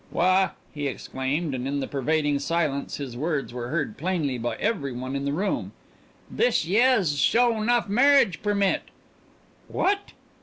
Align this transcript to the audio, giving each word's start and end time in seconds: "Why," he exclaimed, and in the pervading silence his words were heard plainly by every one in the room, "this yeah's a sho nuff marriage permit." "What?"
"Why," 0.09 0.49
he 0.73 0.87
exclaimed, 0.87 1.53
and 1.53 1.67
in 1.67 1.79
the 1.79 1.85
pervading 1.85 2.39
silence 2.39 2.97
his 2.97 3.15
words 3.15 3.53
were 3.53 3.67
heard 3.67 3.97
plainly 3.99 4.39
by 4.39 4.55
every 4.55 4.91
one 4.91 5.15
in 5.15 5.25
the 5.25 5.31
room, 5.31 5.73
"this 6.27 6.65
yeah's 6.65 7.13
a 7.13 7.17
sho 7.17 7.61
nuff 7.61 7.87
marriage 7.87 8.41
permit." 8.41 8.81
"What?" 9.67 10.13